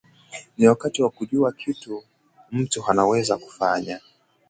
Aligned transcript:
ni 0.57 0.67
wakati 0.67 1.03
wa 1.03 1.09
kujua 1.09 1.51
kitu 1.51 2.03
mtu 2.51 2.85
anaweza 2.87 3.37
kufanya 3.37 3.99